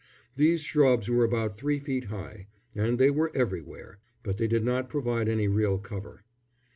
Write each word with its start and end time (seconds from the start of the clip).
These 0.35 0.61
shrubs 0.61 1.11
were 1.11 1.23
about 1.23 1.59
three 1.59 1.77
feet 1.77 2.05
high, 2.05 2.47
and 2.73 2.97
they 2.97 3.11
were 3.11 3.29
everywhere; 3.35 3.99
but 4.23 4.39
they 4.39 4.47
did 4.47 4.63
not 4.65 4.89
provide 4.89 5.29
any 5.29 5.47
real 5.47 5.77
cover. 5.77 6.23